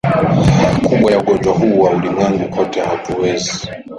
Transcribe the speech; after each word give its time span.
kubwa 0.85 1.11
ya 1.11 1.19
ugonjwa 1.19 1.53
huu 1.53 1.79
wa 1.79 1.91
ulimwenguni 1.91 2.49
kote 2.49 2.81
hatuwezi 2.81 3.67